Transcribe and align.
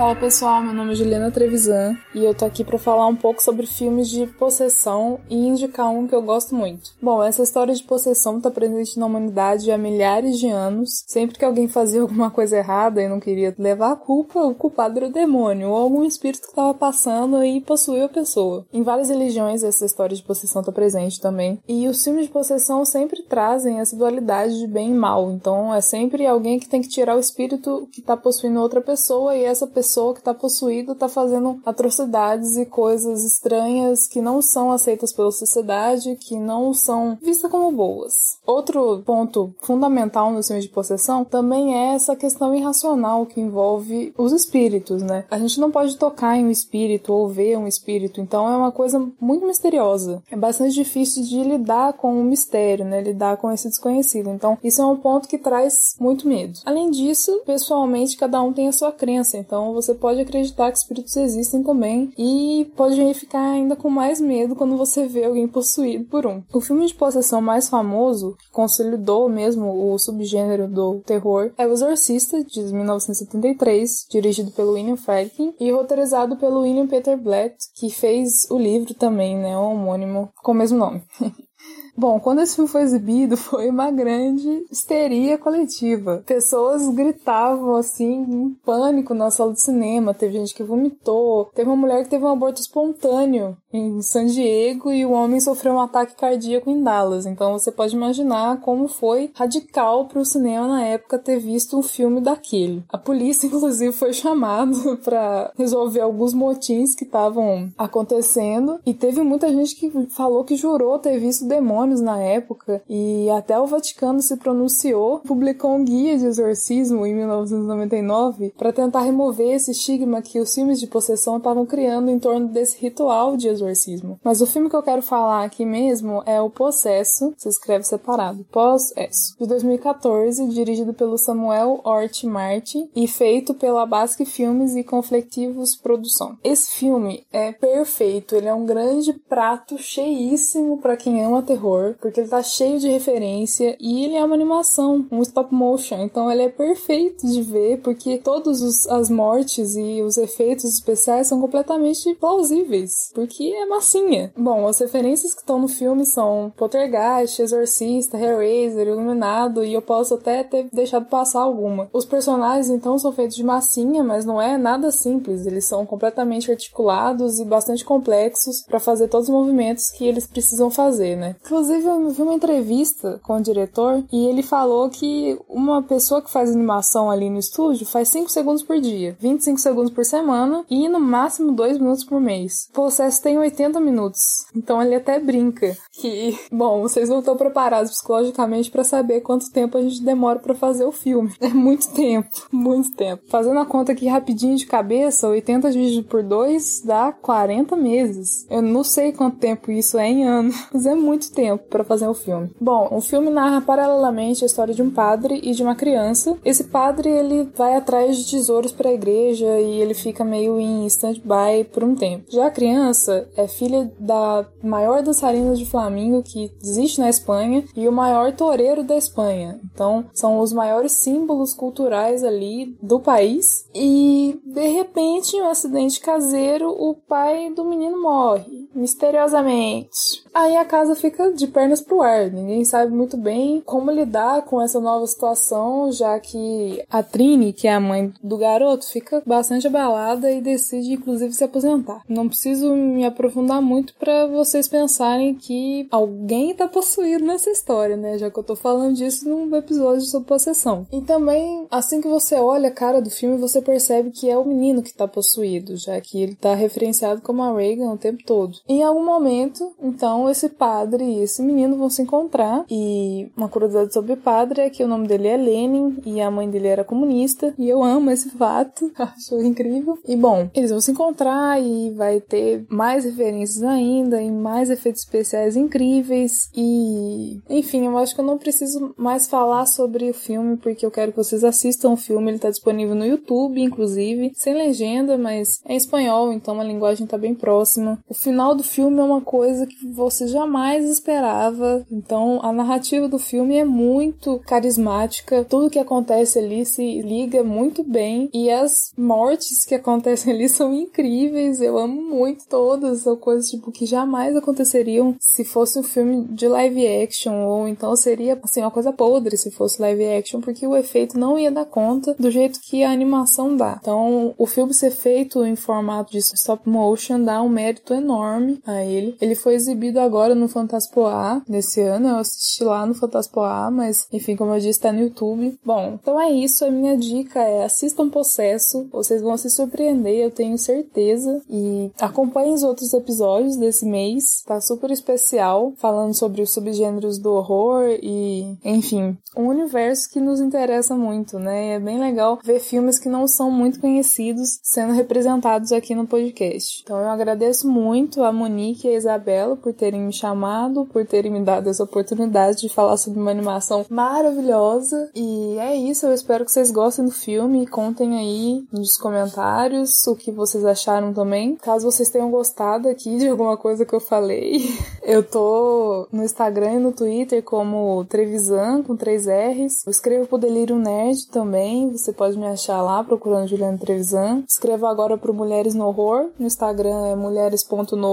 Fala 0.00 0.16
pessoal, 0.16 0.62
meu 0.62 0.72
nome 0.72 0.92
é 0.92 0.94
Juliana 0.94 1.30
Trevisan 1.30 1.94
e 2.14 2.24
eu 2.24 2.34
tô 2.34 2.46
aqui 2.46 2.64
para 2.64 2.78
falar 2.78 3.06
um 3.06 3.14
pouco 3.14 3.42
sobre 3.42 3.66
filmes 3.66 4.08
de 4.08 4.26
possessão 4.26 5.20
e 5.28 5.36
indicar 5.36 5.90
um 5.90 6.06
que 6.06 6.14
eu 6.14 6.22
gosto 6.22 6.54
muito. 6.54 6.92
Bom, 7.02 7.22
essa 7.22 7.42
história 7.42 7.74
de 7.74 7.82
possessão 7.82 8.40
tá 8.40 8.50
presente 8.50 8.98
na 8.98 9.04
humanidade 9.04 9.70
há 9.70 9.76
milhares 9.76 10.38
de 10.38 10.48
anos. 10.48 11.04
Sempre 11.06 11.38
que 11.38 11.44
alguém 11.44 11.68
fazia 11.68 12.00
alguma 12.00 12.30
coisa 12.30 12.56
errada 12.56 13.02
e 13.02 13.10
não 13.10 13.20
queria 13.20 13.54
levar 13.58 13.92
a 13.92 13.96
culpa, 13.96 14.40
o 14.40 14.54
culpado 14.54 14.96
era 14.96 15.08
o 15.08 15.12
demônio 15.12 15.68
ou 15.68 15.76
algum 15.76 16.02
espírito 16.02 16.48
que 16.48 16.54
tava 16.54 16.72
passando 16.72 17.44
e 17.44 17.60
possuiu 17.60 18.06
a 18.06 18.08
pessoa. 18.08 18.64
Em 18.72 18.82
várias 18.82 19.10
religiões 19.10 19.62
essa 19.62 19.84
história 19.84 20.16
de 20.16 20.22
possessão 20.22 20.62
tá 20.62 20.72
presente 20.72 21.20
também. 21.20 21.60
E 21.68 21.86
os 21.86 22.02
filmes 22.02 22.24
de 22.24 22.32
possessão 22.32 22.86
sempre 22.86 23.22
trazem 23.24 23.80
essa 23.80 23.94
dualidade 23.94 24.60
de 24.60 24.66
bem 24.66 24.92
e 24.92 24.94
mal. 24.94 25.30
Então 25.30 25.74
é 25.74 25.82
sempre 25.82 26.26
alguém 26.26 26.58
que 26.58 26.70
tem 26.70 26.80
que 26.80 26.88
tirar 26.88 27.16
o 27.16 27.20
espírito 27.20 27.86
que 27.92 28.00
tá 28.00 28.16
possuindo 28.16 28.62
outra 28.62 28.80
pessoa 28.80 29.36
e 29.36 29.44
essa 29.44 29.66
pessoa 29.66 29.89
pessoa 29.90 30.14
que 30.14 30.20
está 30.20 30.32
possuída 30.32 30.92
está 30.92 31.08
fazendo 31.08 31.60
atrocidades 31.66 32.56
e 32.56 32.64
coisas 32.64 33.24
estranhas 33.24 34.06
que 34.06 34.22
não 34.22 34.40
são 34.40 34.70
aceitas 34.70 35.12
pela 35.12 35.32
sociedade, 35.32 36.14
que 36.14 36.36
não 36.38 36.72
são 36.72 37.18
vistas 37.20 37.50
como 37.50 37.72
boas. 37.72 38.38
Outro 38.46 39.02
ponto 39.04 39.52
fundamental 39.60 40.30
no 40.30 40.44
filme 40.44 40.62
de 40.62 40.68
possessão 40.68 41.24
também 41.24 41.74
é 41.74 41.94
essa 41.94 42.14
questão 42.14 42.54
irracional 42.54 43.26
que 43.26 43.40
envolve 43.40 44.14
os 44.16 44.32
espíritos, 44.32 45.02
né? 45.02 45.24
A 45.28 45.38
gente 45.38 45.58
não 45.58 45.72
pode 45.72 45.96
tocar 45.96 46.36
em 46.36 46.44
um 46.44 46.50
espírito 46.50 47.12
ou 47.12 47.28
ver 47.28 47.58
um 47.58 47.66
espírito, 47.66 48.20
então 48.20 48.48
é 48.48 48.56
uma 48.56 48.70
coisa 48.70 49.04
muito 49.20 49.44
misteriosa. 49.44 50.22
É 50.30 50.36
bastante 50.36 50.72
difícil 50.72 51.24
de 51.24 51.42
lidar 51.42 51.94
com 51.94 52.20
o 52.20 52.22
mistério, 52.22 52.84
né? 52.84 53.02
Lidar 53.02 53.38
com 53.38 53.50
esse 53.50 53.68
desconhecido. 53.68 54.30
Então, 54.30 54.56
isso 54.62 54.80
é 54.80 54.86
um 54.86 54.96
ponto 54.96 55.26
que 55.26 55.38
traz 55.38 55.96
muito 55.98 56.28
medo. 56.28 56.60
Além 56.64 56.92
disso, 56.92 57.42
pessoalmente, 57.44 58.16
cada 58.16 58.40
um 58.40 58.52
tem 58.52 58.68
a 58.68 58.72
sua 58.72 58.92
crença, 58.92 59.36
então 59.36 59.79
você 59.80 59.94
pode 59.94 60.20
acreditar 60.20 60.70
que 60.70 60.78
espíritos 60.78 61.16
existem 61.16 61.62
também 61.62 62.12
e 62.18 62.70
pode 62.76 63.14
ficar 63.14 63.50
ainda 63.50 63.76
com 63.76 63.88
mais 63.88 64.20
medo 64.20 64.54
quando 64.54 64.76
você 64.76 65.06
vê 65.06 65.24
alguém 65.24 65.48
possuído 65.48 66.04
por 66.04 66.26
um. 66.26 66.42
O 66.52 66.60
filme 66.60 66.86
de 66.86 66.94
possessão 66.94 67.40
mais 67.40 67.68
famoso, 67.68 68.36
que 68.38 68.50
consolidou 68.50 69.28
mesmo 69.28 69.92
o 69.92 69.98
subgênero 69.98 70.68
do 70.68 71.00
terror, 71.00 71.52
é 71.56 71.66
O 71.66 71.72
Exorcista, 71.72 72.42
de 72.44 72.62
1973, 72.62 74.06
dirigido 74.10 74.50
pelo 74.50 74.72
William 74.72 74.96
Friedkin 74.96 75.54
e 75.58 75.70
roteirizado 75.70 76.36
pelo 76.36 76.60
William 76.60 76.86
Peter 76.86 77.16
Blatt, 77.18 77.56
que 77.76 77.90
fez 77.90 78.46
o 78.50 78.58
livro 78.58 78.94
também, 78.94 79.36
né, 79.36 79.56
o 79.56 79.70
homônimo, 79.70 80.30
com 80.42 80.52
o 80.52 80.54
mesmo 80.54 80.78
nome. 80.78 81.02
Bom, 81.96 82.18
quando 82.20 82.40
esse 82.40 82.54
filme 82.54 82.70
foi 82.70 82.82
exibido, 82.82 83.36
foi 83.38 83.68
uma 83.68 83.90
grande 83.90 84.64
histeria 84.70 85.38
coletiva. 85.38 86.22
Pessoas 86.26 86.88
gritavam 86.88 87.76
assim, 87.76 88.22
em 88.22 88.50
pânico 88.64 89.14
na 89.14 89.30
sala 89.30 89.52
de 89.52 89.62
cinema. 89.62 90.14
Teve 90.14 90.38
gente 90.38 90.54
que 90.54 90.62
vomitou. 90.62 91.50
Teve 91.54 91.68
uma 91.68 91.76
mulher 91.76 92.04
que 92.04 92.10
teve 92.10 92.24
um 92.24 92.28
aborto 92.28 92.60
espontâneo 92.60 93.56
em 93.72 94.02
San 94.02 94.26
Diego 94.26 94.92
e 94.92 95.06
o 95.06 95.12
homem 95.12 95.40
sofreu 95.40 95.74
um 95.74 95.80
ataque 95.80 96.16
cardíaco 96.16 96.70
em 96.70 96.82
Dallas. 96.82 97.26
Então 97.26 97.52
você 97.52 97.70
pode 97.70 97.94
imaginar 97.94 98.60
como 98.60 98.88
foi 98.88 99.30
radical 99.34 100.06
para 100.06 100.20
o 100.20 100.24
cinema 100.24 100.66
na 100.66 100.84
época 100.84 101.18
ter 101.18 101.38
visto 101.38 101.78
um 101.78 101.82
filme 101.82 102.20
daquele. 102.20 102.82
A 102.88 102.98
polícia, 102.98 103.46
inclusive, 103.48 103.92
foi 103.92 104.12
chamada 104.12 104.70
para 105.04 105.52
resolver 105.56 106.00
alguns 106.00 106.34
motins 106.34 106.94
que 106.94 107.04
estavam 107.04 107.70
acontecendo 107.78 108.80
e 108.84 108.94
teve 108.94 109.22
muita 109.22 109.48
gente 109.48 109.76
que 109.76 109.90
falou 110.10 110.44
que 110.44 110.56
jurou 110.56 110.98
ter 110.98 111.18
visto 111.18 111.46
demônios 111.80 112.00
na 112.00 112.18
época 112.18 112.82
e 112.88 113.28
até 113.30 113.58
o 113.58 113.66
Vaticano 113.66 114.20
se 114.20 114.36
pronunciou, 114.36 115.20
publicou 115.20 115.74
um 115.74 115.84
guia 115.84 116.18
de 116.18 116.26
exorcismo 116.26 117.06
em 117.06 117.14
1999 117.14 118.52
para 118.56 118.72
tentar 118.72 119.00
remover 119.00 119.54
esse 119.54 119.70
estigma 119.70 120.20
que 120.20 120.38
os 120.38 120.54
filmes 120.54 120.78
de 120.78 120.86
possessão 120.86 121.38
estavam 121.38 121.64
criando 121.64 122.10
em 122.10 122.18
torno 122.18 122.48
desse 122.48 122.78
ritual 122.78 123.36
de 123.36 123.48
exorcismo. 123.48 124.18
Mas 124.22 124.40
o 124.40 124.46
filme 124.46 124.68
que 124.68 124.76
eu 124.76 124.82
quero 124.82 125.02
falar 125.02 125.44
aqui 125.44 125.64
mesmo 125.64 126.22
é 126.26 126.40
O 126.40 126.50
Possesso, 126.50 127.32
se 127.36 127.48
escreve 127.48 127.84
separado, 127.84 128.44
Possesso, 128.50 129.36
de 129.38 129.46
2014, 129.46 130.48
dirigido 130.48 130.92
pelo 130.92 131.16
Samuel 131.16 131.80
Ort 131.84 132.24
Marti 132.24 132.90
e 132.94 133.06
feito 133.06 133.54
pela 133.54 133.86
Basque 133.86 134.24
Filmes 134.24 134.74
e 134.76 134.84
Conflectivos 134.84 135.76
Produção. 135.76 136.36
Esse 136.44 136.72
filme 136.72 137.24
é 137.32 137.52
perfeito, 137.52 138.34
ele 138.34 138.48
é 138.48 138.54
um 138.54 138.66
grande 138.66 139.12
prato 139.12 139.78
cheíssimo 139.78 140.78
para 140.78 140.96
quem 140.96 141.24
ama 141.24 141.42
terror 141.42 141.69
porque 142.00 142.20
ele 142.20 142.28
tá 142.28 142.42
cheio 142.42 142.78
de 142.78 142.88
referência 142.88 143.76
e 143.80 144.04
ele 144.04 144.14
é 144.14 144.24
uma 144.24 144.34
animação, 144.34 145.06
um 145.10 145.22
stop 145.22 145.54
motion, 145.54 146.02
então 146.02 146.30
ele 146.30 146.42
é 146.42 146.48
perfeito 146.48 147.26
de 147.26 147.42
ver, 147.42 147.80
porque 147.80 148.18
todas 148.18 148.86
as 148.86 149.10
mortes 149.10 149.76
e 149.76 150.02
os 150.02 150.16
efeitos 150.16 150.64
especiais 150.64 151.26
são 151.26 151.40
completamente 151.40 152.14
plausíveis, 152.14 153.10
porque 153.14 153.44
é 153.44 153.66
massinha. 153.66 154.32
Bom, 154.36 154.66
as 154.66 154.78
referências 154.78 155.34
que 155.34 155.40
estão 155.40 155.58
no 155.58 155.68
filme 155.68 156.04
são 156.04 156.52
Poltergeist, 156.56 157.40
Exorcista, 157.40 158.18
Hellraiser, 158.18 158.88
Iluminado, 158.88 159.64
e 159.64 159.74
eu 159.74 159.82
posso 159.82 160.14
até 160.14 160.42
ter 160.42 160.68
deixado 160.72 161.06
passar 161.06 161.40
alguma. 161.40 161.88
Os 161.92 162.04
personagens, 162.04 162.70
então, 162.70 162.98
são 162.98 163.12
feitos 163.12 163.36
de 163.36 163.44
massinha, 163.44 164.02
mas 164.02 164.24
não 164.24 164.40
é 164.40 164.56
nada 164.58 164.90
simples, 164.90 165.46
eles 165.46 165.66
são 165.66 165.86
completamente 165.86 166.50
articulados 166.50 167.38
e 167.38 167.44
bastante 167.44 167.84
complexos 167.84 168.62
para 168.66 168.80
fazer 168.80 169.08
todos 169.08 169.28
os 169.28 169.34
movimentos 169.34 169.90
que 169.90 170.06
eles 170.06 170.26
precisam 170.26 170.70
fazer, 170.70 171.16
né? 171.16 171.36
Inclusive, 171.60 171.86
eu 171.88 172.08
vi 172.08 172.22
uma 172.22 172.32
entrevista 172.32 173.20
com 173.22 173.36
o 173.36 173.42
diretor 173.42 174.02
e 174.10 174.24
ele 174.24 174.42
falou 174.42 174.88
que 174.88 175.38
uma 175.46 175.82
pessoa 175.82 176.22
que 176.22 176.30
faz 176.30 176.50
animação 176.50 177.10
ali 177.10 177.28
no 177.28 177.38
estúdio 177.38 177.84
faz 177.84 178.08
5 178.08 178.30
segundos 178.30 178.62
por 178.62 178.80
dia, 178.80 179.14
25 179.20 179.60
segundos 179.60 179.92
por 179.92 180.02
semana 180.02 180.64
e 180.70 180.88
no 180.88 180.98
máximo 180.98 181.52
2 181.52 181.76
minutos 181.76 182.02
por 182.02 182.18
mês. 182.18 182.66
O 182.70 182.72
processo 182.72 183.22
tem 183.22 183.36
80 183.36 183.78
minutos, 183.78 184.22
então 184.56 184.80
ele 184.80 184.94
até 184.94 185.20
brinca 185.20 185.76
que, 185.92 186.38
bom, 186.50 186.80
vocês 186.80 187.10
não 187.10 187.18
estão 187.18 187.36
preparados 187.36 187.90
psicologicamente 187.90 188.70
para 188.70 188.82
saber 188.82 189.20
quanto 189.20 189.52
tempo 189.52 189.76
a 189.76 189.82
gente 189.82 190.02
demora 190.02 190.38
para 190.38 190.54
fazer 190.54 190.86
o 190.86 190.92
filme. 190.92 191.30
É 191.50 191.52
muito 191.52 191.90
tempo, 191.90 192.28
muito 192.52 192.92
tempo. 192.92 193.24
Fazendo 193.26 193.58
a 193.58 193.66
conta 193.66 193.90
aqui 193.90 194.06
rapidinho 194.06 194.56
de 194.56 194.66
cabeça, 194.66 195.28
80 195.28 195.72
dividido 195.72 196.06
por 196.06 196.22
2 196.22 196.82
dá 196.84 197.12
40 197.12 197.74
meses. 197.76 198.46
Eu 198.48 198.62
não 198.62 198.84
sei 198.84 199.12
quanto 199.12 199.38
tempo 199.38 199.70
isso 199.72 199.98
é 199.98 200.08
em 200.08 200.24
ano, 200.24 200.54
mas 200.72 200.86
é 200.86 200.94
muito 200.94 201.32
tempo 201.32 201.49
para 201.58 201.84
fazer 201.84 202.06
o 202.06 202.14
filme. 202.14 202.50
Bom, 202.60 202.88
o 202.90 203.00
filme 203.00 203.30
narra 203.30 203.60
paralelamente 203.60 204.44
a 204.44 204.46
história 204.46 204.74
de 204.74 204.82
um 204.82 204.90
padre 204.90 205.40
e 205.42 205.52
de 205.52 205.62
uma 205.62 205.74
criança. 205.74 206.36
Esse 206.44 206.64
padre 206.64 207.08
ele 207.08 207.48
vai 207.56 207.76
atrás 207.76 208.16
de 208.16 208.30
tesouros 208.30 208.72
para 208.72 208.90
a 208.90 208.94
igreja 208.94 209.46
e 209.60 209.80
ele 209.80 209.94
fica 209.94 210.24
meio 210.24 210.58
em 210.58 210.86
stand-by 210.86 211.64
por 211.72 211.84
um 211.84 211.94
tempo. 211.94 212.24
Já 212.28 212.46
a 212.46 212.50
criança 212.50 213.28
é 213.36 213.46
filha 213.46 213.90
da 213.98 214.46
maior 214.62 215.02
dançarina 215.02 215.54
de 215.54 215.66
Flamengo 215.66 216.22
que 216.22 216.52
existe 216.62 217.00
na 217.00 217.08
Espanha 217.08 217.64
e 217.76 217.88
o 217.88 217.92
maior 217.92 218.32
toureiro 218.32 218.82
da 218.82 218.96
Espanha. 218.96 219.60
Então, 219.72 220.04
são 220.12 220.38
os 220.38 220.52
maiores 220.52 220.92
símbolos 220.92 221.52
culturais 221.52 222.24
ali 222.24 222.76
do 222.82 223.00
país. 223.00 223.68
E 223.74 224.38
de 224.44 224.66
repente, 224.68 225.36
em 225.36 225.42
um 225.42 225.48
acidente 225.48 226.00
caseiro, 226.00 226.70
o 226.70 226.94
pai 226.94 227.52
do 227.54 227.64
menino 227.64 228.00
morre 228.00 228.68
misteriosamente. 228.74 230.22
Aí 230.32 230.56
a 230.56 230.64
casa 230.64 230.94
fica 230.94 231.32
de 231.32 231.46
pernas 231.46 231.80
pro 231.80 232.02
ar. 232.02 232.30
Ninguém 232.30 232.64
sabe 232.64 232.92
muito 232.92 233.16
bem 233.16 233.60
como 233.60 233.90
lidar 233.90 234.42
com 234.42 234.60
essa 234.60 234.80
nova 234.80 235.06
situação, 235.06 235.90
já 235.92 236.18
que 236.20 236.84
a 236.90 237.02
Trini, 237.02 237.52
que 237.52 237.66
é 237.66 237.74
a 237.74 237.80
mãe 237.80 238.12
do 238.22 238.36
garoto, 238.36 238.86
fica 238.86 239.22
bastante 239.26 239.66
abalada 239.66 240.30
e 240.30 240.40
decide 240.40 240.92
inclusive 240.92 241.32
se 241.32 241.44
aposentar. 241.44 242.02
Não 242.08 242.28
preciso 242.28 242.74
me 242.74 243.04
aprofundar 243.04 243.60
muito 243.60 243.94
para 243.94 244.26
vocês 244.26 244.68
pensarem 244.68 245.34
que 245.34 245.88
alguém 245.90 246.54
tá 246.54 246.68
possuído 246.68 247.24
nessa 247.24 247.50
história, 247.50 247.96
né? 247.96 248.18
Já 248.18 248.30
que 248.30 248.38
eu 248.38 248.44
tô 248.44 248.54
falando 248.54 248.94
disso 248.94 249.28
num 249.28 249.54
episódio 249.56 250.02
sobre 250.02 250.28
possessão. 250.28 250.86
E 250.92 251.00
também, 251.00 251.66
assim 251.70 252.00
que 252.00 252.08
você 252.08 252.36
olha 252.36 252.68
a 252.68 252.72
cara 252.72 253.00
do 253.00 253.10
filme, 253.10 253.36
você 253.36 253.60
percebe 253.60 254.10
que 254.10 254.30
é 254.30 254.36
o 254.36 254.44
menino 254.44 254.82
que 254.82 254.94
tá 254.94 255.08
possuído, 255.08 255.76
já 255.76 256.00
que 256.00 256.22
ele 256.22 256.34
tá 256.34 256.54
referenciado 256.54 257.20
como 257.20 257.42
a 257.42 257.52
Reagan 257.52 257.90
o 257.92 257.98
tempo 257.98 258.22
todo. 258.24 258.59
Em 258.68 258.82
algum 258.82 259.04
momento, 259.04 259.72
então, 259.82 260.28
esse 260.30 260.48
padre 260.48 261.04
e 261.04 261.22
esse 261.22 261.42
menino 261.42 261.76
vão 261.76 261.90
se 261.90 262.02
encontrar 262.02 262.64
e 262.70 263.30
uma 263.36 263.48
curiosidade 263.48 263.92
sobre 263.92 264.12
o 264.12 264.16
padre 264.16 264.62
é 264.62 264.70
que 264.70 264.84
o 264.84 264.88
nome 264.88 265.08
dele 265.08 265.28
é 265.28 265.36
Lenin 265.36 265.98
e 266.04 266.20
a 266.20 266.30
mãe 266.30 266.48
dele 266.48 266.68
era 266.68 266.84
comunista 266.84 267.54
e 267.58 267.68
eu 267.68 267.82
amo 267.82 268.10
esse 268.10 268.30
fato, 268.30 268.90
acho 268.96 269.40
incrível. 269.42 269.98
E 270.06 270.16
bom, 270.16 270.48
eles 270.54 270.70
vão 270.70 270.80
se 270.80 270.92
encontrar 270.92 271.60
e 271.60 271.90
vai 271.90 272.20
ter 272.20 272.64
mais 272.68 273.04
referências 273.04 273.62
ainda 273.62 274.22
e 274.22 274.30
mais 274.30 274.70
efeitos 274.70 275.02
especiais 275.02 275.56
incríveis 275.56 276.50
e 276.54 277.40
enfim, 277.48 277.86
eu 277.86 277.98
acho 277.98 278.14
que 278.14 278.20
eu 278.20 278.24
não 278.24 278.38
preciso 278.38 278.94
mais 278.96 279.26
falar 279.26 279.66
sobre 279.66 280.10
o 280.10 280.14
filme 280.14 280.56
porque 280.56 280.84
eu 280.84 280.90
quero 280.90 281.12
que 281.12 281.18
vocês 281.18 281.44
assistam 281.44 281.90
o 281.90 281.96
filme, 281.96 282.30
ele 282.30 282.38
tá 282.38 282.50
disponível 282.50 282.94
no 282.94 283.06
YouTube, 283.06 283.60
inclusive, 283.60 284.32
sem 284.34 284.54
legenda, 284.54 285.16
mas 285.18 285.60
é 285.64 285.74
em 285.74 285.76
espanhol, 285.76 286.32
então 286.32 286.60
a 286.60 286.64
linguagem 286.64 287.06
tá 287.06 287.18
bem 287.18 287.34
próxima. 287.34 287.98
O 288.08 288.14
final 288.14 288.49
do 288.54 288.62
filme 288.62 288.98
é 289.00 289.02
uma 289.02 289.20
coisa 289.20 289.66
que 289.66 289.86
você 289.86 290.26
jamais 290.28 290.88
esperava. 290.88 291.84
Então, 291.90 292.40
a 292.42 292.52
narrativa 292.52 293.08
do 293.08 293.18
filme 293.18 293.56
é 293.56 293.64
muito 293.64 294.38
carismática. 294.46 295.44
Tudo 295.44 295.70
que 295.70 295.78
acontece 295.78 296.38
ali 296.38 296.64
se 296.64 297.00
liga 297.02 297.42
muito 297.42 297.82
bem 297.82 298.28
e 298.32 298.50
as 298.50 298.92
mortes 298.96 299.64
que 299.64 299.74
acontecem 299.74 300.32
ali 300.34 300.48
são 300.48 300.74
incríveis. 300.74 301.60
Eu 301.60 301.78
amo 301.78 302.02
muito 302.02 302.46
todas, 302.48 303.02
são 303.02 303.16
coisas 303.16 303.48
tipo 303.48 303.72
que 303.72 303.86
jamais 303.86 304.36
aconteceriam 304.36 305.16
se 305.18 305.44
fosse 305.44 305.78
um 305.78 305.82
filme 305.82 306.24
de 306.28 306.48
live 306.48 306.86
action 307.02 307.44
ou 307.44 307.68
então 307.68 307.94
seria 307.96 308.38
assim 308.42 308.60
uma 308.60 308.70
coisa 308.70 308.92
podre 308.92 309.36
se 309.36 309.50
fosse 309.50 309.80
live 309.80 310.04
action, 310.06 310.40
porque 310.40 310.66
o 310.66 310.76
efeito 310.76 311.18
não 311.18 311.38
ia 311.38 311.50
dar 311.50 311.64
conta 311.64 312.14
do 312.18 312.30
jeito 312.30 312.60
que 312.60 312.82
a 312.82 312.90
animação 312.90 313.56
dá. 313.56 313.78
Então, 313.80 314.34
o 314.36 314.46
filme 314.46 314.74
ser 314.74 314.90
feito 314.90 315.44
em 315.44 315.56
formato 315.56 316.12
de 316.12 316.18
stop 316.18 316.68
motion 316.68 317.22
dá 317.22 317.42
um 317.42 317.48
mérito 317.48 317.94
enorme 317.94 318.39
a 318.66 318.84
ele. 318.84 319.16
Ele 319.20 319.34
foi 319.34 319.54
exibido 319.54 320.00
agora 320.00 320.34
no 320.34 320.48
Fantaspoa 320.48 321.42
nesse 321.48 321.80
ano. 321.80 322.08
Eu 322.08 322.16
assisti 322.16 322.64
lá 322.64 322.86
no 322.86 322.94
Fantaspoa, 322.94 323.70
mas 323.70 324.06
enfim, 324.12 324.36
como 324.36 324.54
eu 324.54 324.60
disse, 324.60 324.80
tá 324.80 324.92
no 324.92 325.00
YouTube. 325.00 325.58
Bom, 325.64 325.98
então 326.00 326.20
é 326.20 326.30
isso. 326.30 326.64
A 326.64 326.70
minha 326.70 326.96
dica 326.96 327.40
é 327.40 327.64
assistam 327.64 328.08
Possesso. 328.08 328.88
Vocês 328.92 329.22
vão 329.22 329.36
se 329.36 329.50
surpreender, 329.50 330.16
eu 330.16 330.30
tenho 330.30 330.58
certeza. 330.58 331.42
E 331.48 331.90
acompanhem 332.00 332.54
os 332.54 332.62
outros 332.62 332.92
episódios 332.92 333.56
desse 333.56 333.84
mês. 333.86 334.42
Tá 334.46 334.60
super 334.60 334.90
especial, 334.90 335.72
falando 335.76 336.14
sobre 336.14 336.42
os 336.42 336.52
subgêneros 336.52 337.18
do 337.18 337.30
horror 337.32 337.98
e, 338.02 338.56
enfim, 338.64 339.16
um 339.36 339.46
universo 339.46 340.10
que 340.10 340.20
nos 340.20 340.40
interessa 340.40 340.96
muito, 340.96 341.38
né? 341.38 341.74
É 341.74 341.80
bem 341.80 341.98
legal 341.98 342.38
ver 342.42 342.60
filmes 342.60 342.98
que 342.98 343.08
não 343.08 343.26
são 343.26 343.50
muito 343.50 343.80
conhecidos 343.80 344.60
sendo 344.62 344.92
representados 344.92 345.72
aqui 345.72 345.94
no 345.94 346.06
podcast. 346.06 346.82
Então 346.82 347.00
eu 347.00 347.08
agradeço 347.08 347.68
muito 347.68 348.22
a 348.22 348.29
Monique 348.32 348.86
e 348.86 348.90
a 348.90 348.96
Isabela 348.96 349.56
por 349.56 349.72
terem 349.72 350.00
me 350.00 350.12
chamado, 350.12 350.86
por 350.86 351.06
terem 351.06 351.30
me 351.30 351.40
dado 351.40 351.68
essa 351.68 351.84
oportunidade 351.84 352.60
de 352.60 352.68
falar 352.68 352.96
sobre 352.96 353.20
uma 353.20 353.30
animação 353.30 353.84
maravilhosa. 353.88 355.10
E 355.14 355.56
é 355.58 355.74
isso, 355.74 356.06
eu 356.06 356.12
espero 356.12 356.44
que 356.44 356.52
vocês 356.52 356.70
gostem 356.70 357.04
do 357.04 357.10
filme. 357.10 357.66
Contem 357.66 358.18
aí 358.18 358.64
nos 358.72 358.96
comentários 358.96 360.06
o 360.06 360.14
que 360.14 360.30
vocês 360.30 360.64
acharam 360.64 361.12
também. 361.12 361.56
Caso 361.56 361.90
vocês 361.90 362.08
tenham 362.08 362.30
gostado 362.30 362.88
aqui 362.88 363.18
de 363.18 363.28
alguma 363.28 363.56
coisa 363.56 363.84
que 363.84 363.94
eu 363.94 364.00
falei, 364.00 364.62
eu 365.02 365.22
tô 365.22 366.08
no 366.12 366.24
Instagram 366.24 366.74
e 366.74 366.78
no 366.78 366.92
Twitter 366.92 367.42
como 367.42 368.04
Trevisan 368.06 368.82
com 368.82 368.96
três 368.96 369.26
R's. 369.26 369.86
Eu 369.86 369.90
escrevo 369.90 370.26
pro 370.26 370.38
Delírio 370.38 370.76
Nerd 370.76 371.26
também, 371.28 371.90
você 371.90 372.12
pode 372.12 372.38
me 372.38 372.46
achar 372.46 372.82
lá 372.82 373.02
procurando 373.02 373.48
Juliana 373.48 373.78
Trevisan. 373.78 374.44
Escrevo 374.48 374.86
agora 374.86 375.16
pro 375.16 375.34
Mulheres 375.34 375.74
no 375.74 375.86
Horror, 375.86 376.30
no 376.38 376.46
Instagram 376.46 377.06
é 377.06 377.14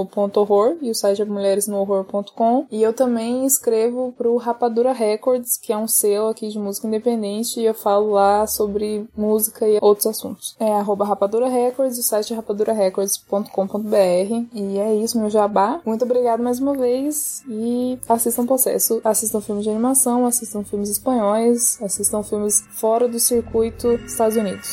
mulheres.no.horror 0.08 0.76
e 0.82 0.90
o 0.90 0.94
site 0.94 1.22
é 1.22 1.24
mulheresnohorror.com. 1.24 2.66
E 2.70 2.82
eu 2.82 2.92
também 2.92 3.46
escrevo 3.46 4.12
pro 4.16 4.36
Rapadura 4.36 4.92
Records, 4.92 5.56
que 5.56 5.72
é 5.72 5.76
um 5.76 5.88
selo 5.88 6.28
aqui 6.28 6.48
de 6.48 6.58
música 6.58 6.86
independente, 6.86 7.60
e 7.60 7.64
eu 7.64 7.74
falo 7.74 8.12
lá 8.12 8.46
sobre 8.46 9.06
música 9.16 9.68
e 9.68 9.78
outros 9.80 10.06
assuntos. 10.06 10.56
É 10.58 10.72
arroba 10.72 11.04
Rapadura 11.04 11.48
Records, 11.48 11.98
o 11.98 12.02
site 12.02 12.32
é 12.32 12.36
rapadurarecords.com.br. 12.36 14.46
E 14.54 14.78
é 14.78 14.94
isso, 14.94 15.18
meu 15.18 15.30
jabá. 15.30 15.80
Muito 15.84 16.04
obrigado 16.04 16.42
mais 16.42 16.58
uma 16.58 16.74
vez 16.74 17.42
e 17.48 17.98
assistam 18.08 18.48
Processo, 18.48 19.00
assistam 19.04 19.40
filmes 19.40 19.64
de 19.64 19.70
animação, 19.70 20.24
assistam 20.24 20.64
filmes 20.64 20.88
espanhóis, 20.88 21.80
assistam 21.82 22.22
filmes 22.22 22.64
fora 22.70 23.06
do 23.06 23.20
circuito 23.20 23.92
Estados 24.06 24.36
Unidos. 24.36 24.72